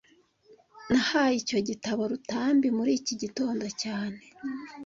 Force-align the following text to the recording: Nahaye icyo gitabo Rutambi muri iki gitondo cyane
Nahaye 0.91 1.33
icyo 1.41 1.59
gitabo 1.69 2.01
Rutambi 2.11 2.67
muri 2.77 2.91
iki 2.99 3.13
gitondo 3.21 3.65
cyane 3.81 4.19